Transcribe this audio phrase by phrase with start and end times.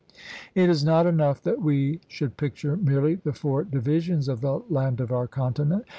[0.55, 4.99] It is not enough that we should picture merely the four divisions of the land
[4.99, 5.85] of our continent.